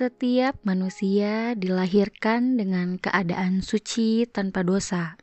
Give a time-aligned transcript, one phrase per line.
[0.00, 5.20] Setiap manusia dilahirkan dengan keadaan suci tanpa dosa.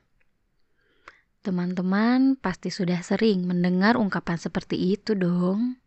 [1.42, 5.82] Teman-teman pasti sudah sering mendengar ungkapan seperti itu, dong.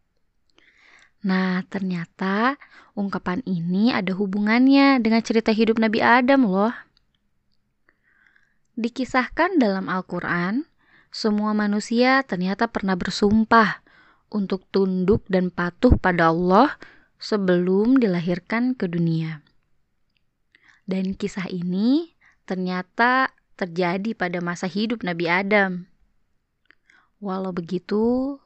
[1.23, 2.59] Nah, ternyata
[2.98, 6.74] ungkapan ini ada hubungannya dengan cerita hidup Nabi Adam, loh.
[8.74, 10.66] Dikisahkan dalam Al-Quran,
[11.15, 13.87] semua manusia ternyata pernah bersumpah
[14.34, 16.74] untuk tunduk dan patuh pada Allah
[17.20, 19.45] sebelum dilahirkan ke dunia.
[20.88, 22.16] Dan kisah ini
[22.48, 25.87] ternyata terjadi pada masa hidup Nabi Adam.
[27.20, 28.41] Walau begitu,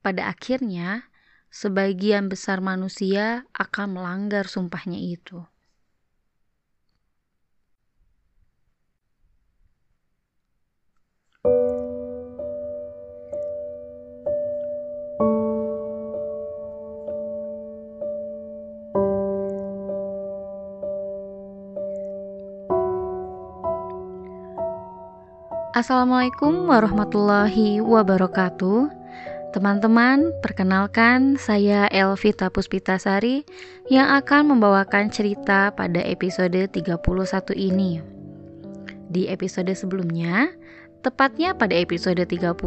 [0.00, 1.10] pada akhirnya
[1.50, 5.42] sebagian besar manusia akan melanggar sumpahnya itu.
[25.78, 28.90] Assalamualaikum warahmatullahi wabarakatuh.
[29.54, 33.46] Teman-teman, perkenalkan saya Elvita Puspitasari
[33.86, 36.98] yang akan membawakan cerita pada episode 31
[37.54, 38.02] ini.
[39.06, 40.50] Di episode sebelumnya,
[41.06, 42.58] tepatnya pada episode 30,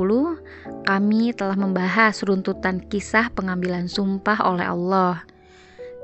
[0.87, 5.19] kami telah membahas runtutan kisah pengambilan sumpah oleh Allah.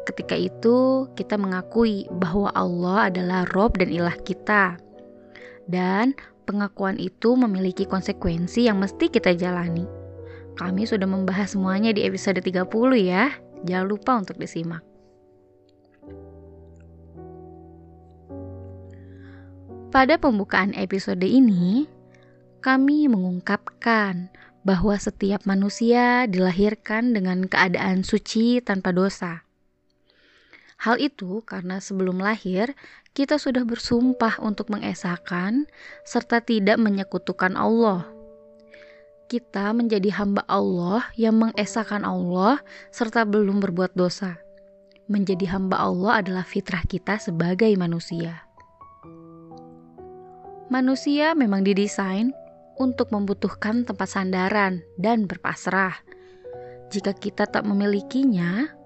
[0.04, 4.76] Ketika itu, kita mengakui bahwa Allah adalah Rob dan Ilah kita.
[5.72, 6.12] Dan
[6.48, 9.84] pengakuan itu memiliki konsekuensi yang mesti kita jalani.
[10.56, 12.64] Kami sudah membahas semuanya di episode 30
[12.98, 13.30] ya.
[13.68, 14.82] Jangan lupa untuk disimak.
[19.92, 21.88] Pada pembukaan episode ini,
[22.60, 24.30] kami mengungkapkan
[24.68, 29.47] bahwa setiap manusia dilahirkan dengan keadaan suci tanpa dosa.
[30.78, 32.78] Hal itu karena sebelum lahir,
[33.18, 35.66] kita sudah bersumpah untuk mengesahkan
[36.06, 38.06] serta tidak menyekutukan Allah.
[39.26, 42.62] Kita menjadi hamba Allah yang mengesahkan Allah
[42.94, 44.38] serta belum berbuat dosa.
[45.10, 48.46] Menjadi hamba Allah adalah fitrah kita sebagai manusia.
[50.70, 52.38] Manusia memang didesain
[52.78, 55.98] untuk membutuhkan tempat sandaran dan berpasrah.
[56.94, 58.77] Jika kita tak memilikinya,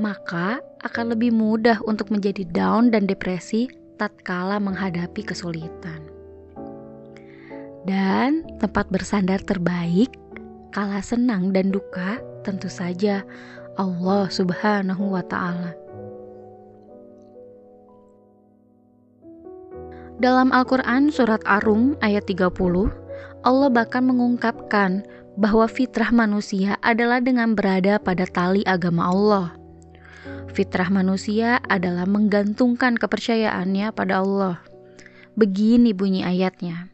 [0.00, 3.68] maka akan lebih mudah untuk menjadi down dan depresi
[4.00, 6.00] tatkala menghadapi kesulitan.
[7.82, 10.14] Dan tempat bersandar terbaik
[10.70, 13.26] kala senang dan duka tentu saja
[13.76, 15.74] Allah Subhanahu wa taala.
[20.22, 22.54] Dalam Al-Qur'an surat Ar-Rum ayat 30,
[23.42, 25.02] Allah bahkan mengungkapkan
[25.34, 29.61] bahwa fitrah manusia adalah dengan berada pada tali agama Allah.
[30.52, 34.60] Fitrah manusia adalah menggantungkan kepercayaannya pada Allah.
[35.32, 36.92] Begini bunyi ayatnya.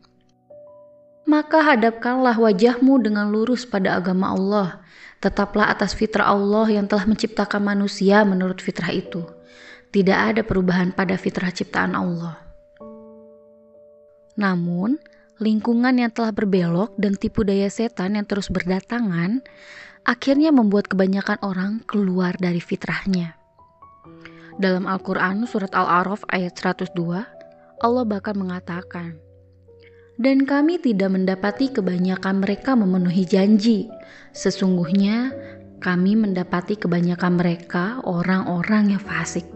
[1.26, 4.68] Maka hadapkanlah wajahmu dengan lurus pada agama Allah.
[5.18, 9.26] Tetaplah atas fitrah Allah yang telah menciptakan manusia menurut fitrah itu.
[9.90, 12.38] Tidak ada perubahan pada fitrah ciptaan Allah.
[14.38, 15.02] Namun,
[15.42, 19.42] lingkungan yang telah berbelok dan tipu daya setan yang terus berdatangan
[20.06, 23.37] akhirnya membuat kebanyakan orang keluar dari fitrahnya.
[24.58, 26.98] Dalam Al-Quran surat Al-A'raf ayat 102,
[27.78, 29.14] Allah bahkan mengatakan,
[30.18, 33.86] Dan kami tidak mendapati kebanyakan mereka memenuhi janji.
[34.34, 35.30] Sesungguhnya
[35.78, 39.46] kami mendapati kebanyakan mereka orang-orang yang fasik.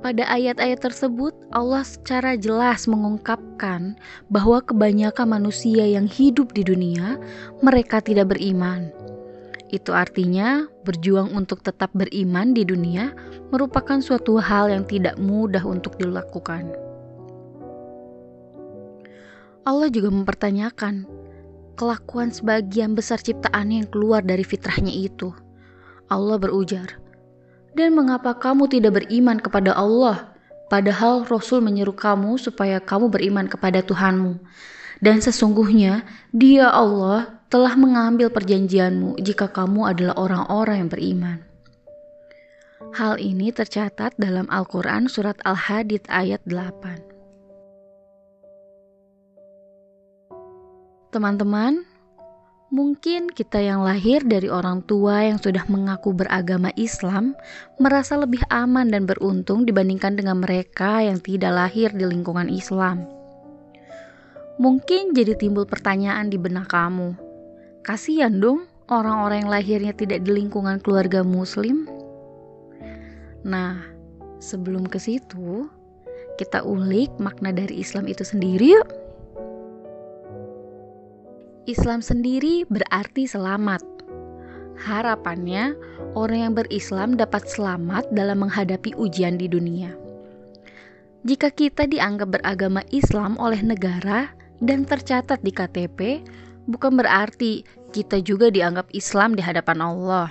[0.00, 4.00] Pada ayat-ayat tersebut, Allah secara jelas mengungkapkan
[4.32, 7.20] bahwa kebanyakan manusia yang hidup di dunia
[7.60, 8.88] mereka tidak beriman
[9.68, 13.12] itu artinya berjuang untuk tetap beriman di dunia
[13.52, 16.72] merupakan suatu hal yang tidak mudah untuk dilakukan.
[19.68, 21.04] Allah juga mempertanyakan
[21.76, 25.30] kelakuan sebagian besar ciptaan yang keluar dari fitrahnya itu.
[26.08, 26.96] Allah berujar,
[27.76, 30.32] "Dan mengapa kamu tidak beriman kepada Allah,
[30.72, 34.40] padahal Rasul menyeru kamu supaya kamu beriman kepada Tuhanmu?"
[34.98, 36.02] Dan sesungguhnya
[36.34, 41.38] Dia Allah telah mengambil perjanjianmu jika kamu adalah orang-orang yang beriman.
[42.92, 47.08] Hal ini tercatat dalam Al-Quran Surat Al-Hadid ayat 8.
[51.08, 51.88] Teman-teman,
[52.68, 57.32] mungkin kita yang lahir dari orang tua yang sudah mengaku beragama Islam
[57.80, 63.17] merasa lebih aman dan beruntung dibandingkan dengan mereka yang tidak lahir di lingkungan Islam.
[64.58, 67.14] Mungkin jadi timbul pertanyaan di benak kamu,
[67.88, 71.88] Kasihan dong orang-orang yang lahirnya tidak di lingkungan keluarga muslim.
[73.46, 73.80] Nah,
[74.44, 75.72] sebelum ke situ,
[76.36, 78.88] kita ulik makna dari Islam itu sendiri yuk.
[81.64, 83.80] Islam sendiri berarti selamat.
[84.84, 85.72] Harapannya,
[86.12, 89.96] orang yang berislam dapat selamat dalam menghadapi ujian di dunia.
[91.24, 96.22] Jika kita dianggap beragama Islam oleh negara dan tercatat di KTP,
[96.66, 97.62] bukan berarti
[97.94, 100.28] kita juga dianggap Islam di hadapan Allah.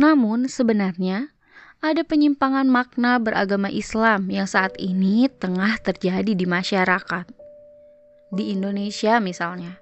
[0.00, 1.28] Namun, sebenarnya
[1.84, 7.28] ada penyimpangan makna beragama Islam yang saat ini tengah terjadi di masyarakat.
[8.32, 9.76] Di Indonesia, misalnya,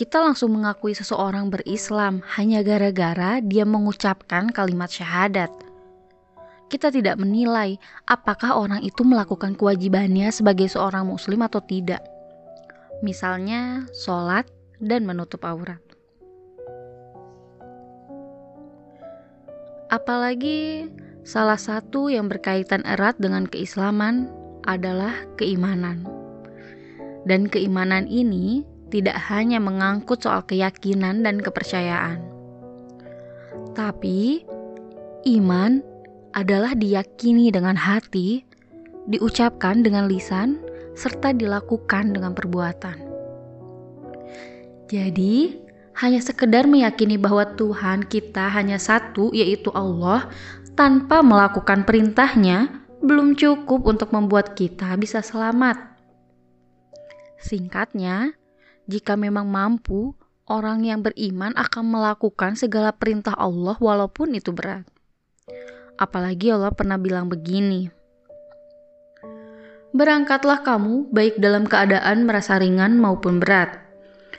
[0.00, 5.52] kita langsung mengakui seseorang berislam hanya gara-gara dia mengucapkan kalimat syahadat.
[6.70, 7.74] Kita tidak menilai
[8.06, 11.98] apakah orang itu melakukan kewajibannya sebagai seorang Muslim atau tidak,
[13.02, 14.46] misalnya sholat
[14.78, 15.82] dan menutup aurat.
[19.90, 20.86] Apalagi
[21.26, 24.30] salah satu yang berkaitan erat dengan keislaman
[24.62, 26.06] adalah keimanan.
[27.26, 28.62] Dan keimanan ini
[28.94, 32.22] tidak hanya mengangkut soal keyakinan dan kepercayaan.
[33.74, 34.46] Tapi
[35.26, 35.89] iman
[36.34, 38.44] adalah diyakini dengan hati,
[39.10, 40.62] diucapkan dengan lisan,
[40.94, 42.98] serta dilakukan dengan perbuatan.
[44.90, 45.54] Jadi,
[45.98, 50.30] hanya sekedar meyakini bahwa Tuhan kita hanya satu, yaitu Allah,
[50.74, 55.78] tanpa melakukan perintahnya, belum cukup untuk membuat kita bisa selamat.
[57.40, 58.36] Singkatnya,
[58.84, 60.12] jika memang mampu,
[60.50, 64.84] orang yang beriman akan melakukan segala perintah Allah walaupun itu berat.
[66.00, 67.92] Apalagi Allah pernah bilang begini,
[69.92, 73.84] Berangkatlah kamu baik dalam keadaan merasa ringan maupun berat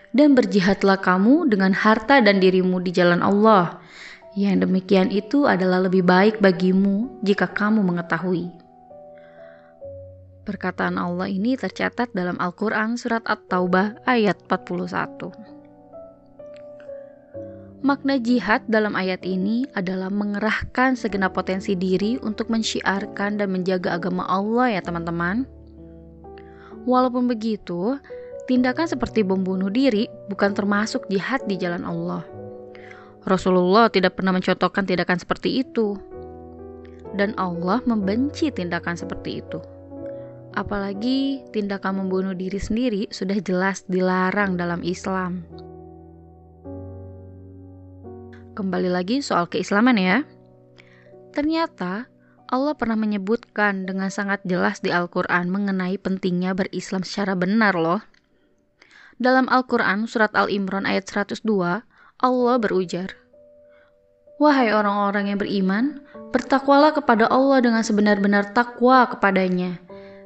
[0.10, 3.78] dan berjihadlah kamu dengan harta dan dirimu di jalan Allah.
[4.34, 8.48] Yang demikian itu adalah lebih baik bagimu jika kamu mengetahui.
[10.48, 15.61] Perkataan Allah ini tercatat dalam Al-Quran Surat At-Taubah ayat 41.
[17.82, 24.22] Makna jihad dalam ayat ini adalah mengerahkan segenap potensi diri untuk mensyiarkan dan menjaga agama
[24.30, 25.50] Allah ya teman-teman.
[26.86, 27.98] Walaupun begitu,
[28.52, 32.26] Tindakan seperti membunuh diri bukan termasuk jihad di jalan Allah.
[33.24, 35.96] Rasulullah tidak pernah mencontohkan tindakan seperti itu.
[37.16, 39.64] Dan Allah membenci tindakan seperti itu.
[40.52, 45.48] Apalagi tindakan membunuh diri sendiri sudah jelas dilarang dalam Islam.
[48.52, 50.28] Kembali lagi soal keislaman ya.
[51.32, 52.12] Ternyata
[52.52, 58.04] Allah pernah menyebutkan dengan sangat jelas di Al-Quran mengenai pentingnya berislam secara benar loh.
[59.16, 61.48] Dalam Al-Quran, surat Al-Imran ayat 102,
[62.20, 63.16] Allah berujar,
[64.36, 66.04] Wahai orang-orang yang beriman,
[66.36, 69.80] bertakwalah kepada Allah dengan sebenar-benar takwa kepadanya,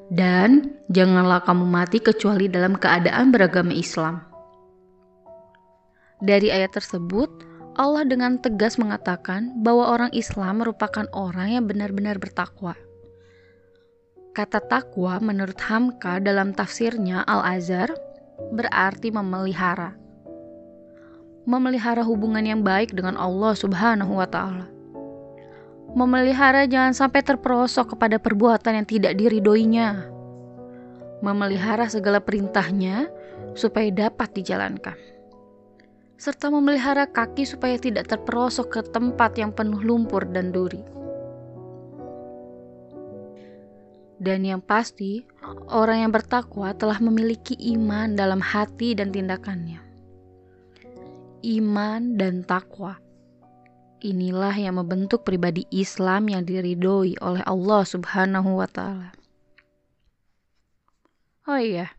[0.10, 4.25] dan janganlah kamu mati kecuali dalam keadaan beragama Islam.
[6.25, 7.29] Dari ayat tersebut,
[7.75, 12.72] Allah dengan tegas mengatakan bahwa orang Islam merupakan orang yang benar-benar bertakwa.
[14.32, 17.91] Kata takwa menurut Hamka dalam tafsirnya Al-Azhar
[18.55, 19.91] berarti memelihara.
[21.44, 24.72] Memelihara hubungan yang baik dengan Allah Subhanahu wa taala.
[25.96, 30.08] Memelihara jangan sampai terperosok kepada perbuatan yang tidak diridoinya.
[31.20, 33.12] Memelihara segala perintahnya
[33.55, 35.14] supaya dapat dijalankan.
[36.15, 40.79] Serta memelihara kaki supaya tidak terperosok ke tempat yang penuh lumpur dan duri.
[44.15, 45.27] Dan yang pasti,
[45.67, 49.84] orang yang bertakwa telah memiliki iman dalam hati dan tindakannya.
[51.43, 52.95] Iman dan takwa.
[54.05, 59.15] Inilah yang membentuk pribadi Islam yang diridhoi oleh Allah Subhanahu wa taala.
[61.45, 61.95] Oh iya.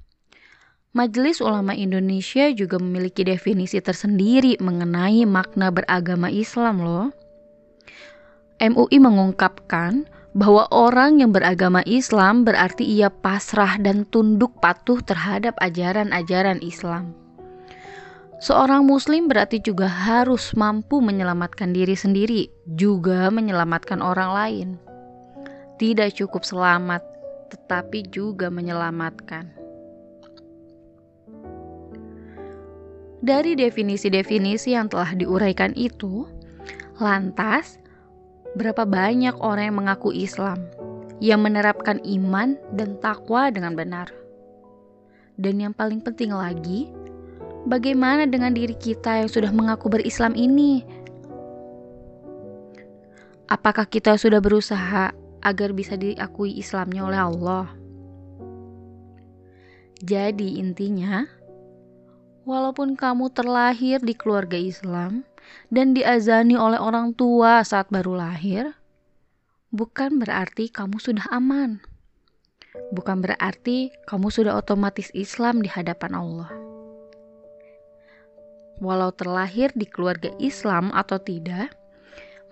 [0.96, 7.12] Majelis Ulama Indonesia juga memiliki definisi tersendiri mengenai makna beragama Islam loh.
[8.56, 16.64] MUI mengungkapkan bahwa orang yang beragama Islam berarti ia pasrah dan tunduk patuh terhadap ajaran-ajaran
[16.64, 17.12] Islam.
[18.40, 24.68] Seorang Muslim berarti juga harus mampu menyelamatkan diri sendiri, juga menyelamatkan orang lain.
[25.76, 27.04] Tidak cukup selamat,
[27.52, 29.55] tetapi juga menyelamatkan.
[33.24, 36.28] Dari definisi-definisi yang telah diuraikan itu,
[37.00, 37.80] lantas
[38.56, 40.60] berapa banyak orang yang mengaku Islam
[41.20, 44.12] yang menerapkan iman dan takwa dengan benar.
[45.36, 46.88] Dan yang paling penting lagi,
[47.68, 50.84] bagaimana dengan diri kita yang sudah mengaku berislam ini?
[53.46, 57.66] Apakah kita sudah berusaha agar bisa diakui Islamnya oleh Allah?
[60.02, 61.24] Jadi, intinya,
[62.46, 65.26] walaupun kamu terlahir di keluarga Islam
[65.68, 68.72] dan diazani oleh orang tua saat baru lahir,
[69.74, 71.82] bukan berarti kamu sudah aman
[72.92, 76.50] bukan berarti kamu sudah otomatis Islam di hadapan Allah.
[78.76, 81.72] Walau terlahir di keluarga Islam atau tidak,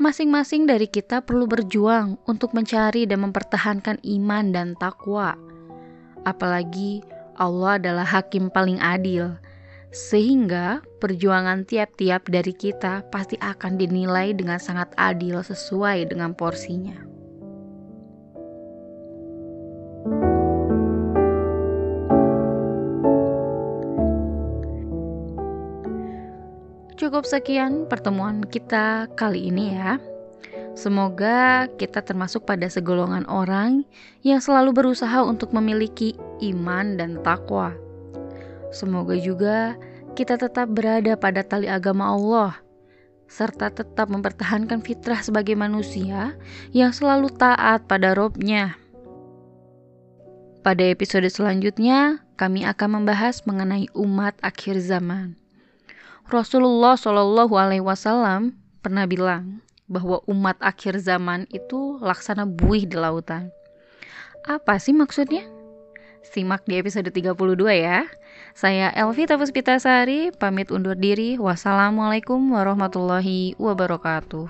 [0.00, 5.36] masing-masing dari kita perlu berjuang untuk mencari dan mempertahankan iman dan takwa.
[6.24, 7.04] Apalagi
[7.36, 9.36] Allah adalah hakim paling adil,
[9.94, 16.98] sehingga perjuangan tiap-tiap dari kita pasti akan dinilai dengan sangat adil sesuai dengan porsinya.
[26.98, 30.02] Cukup sekian pertemuan kita kali ini ya.
[30.74, 33.86] Semoga kita termasuk pada segolongan orang
[34.26, 37.83] yang selalu berusaha untuk memiliki iman dan takwa.
[38.74, 39.78] Semoga juga
[40.18, 42.58] kita tetap berada pada tali agama Allah
[43.30, 46.36] serta tetap mempertahankan fitrah sebagai manusia
[46.74, 48.76] yang selalu taat pada robnya.
[50.64, 55.36] Pada episode selanjutnya, kami akan membahas mengenai umat akhir zaman.
[56.24, 59.60] Rasulullah Shallallahu Alaihi Wasallam pernah bilang
[59.92, 63.52] bahwa umat akhir zaman itu laksana buih di lautan.
[64.48, 65.44] Apa sih maksudnya?
[66.24, 67.36] Simak di episode 32
[67.76, 68.08] ya.
[68.54, 71.34] Saya Elvi Tapuspitasari, pamit undur diri.
[71.42, 74.46] Wassalamualaikum warahmatullahi wabarakatuh.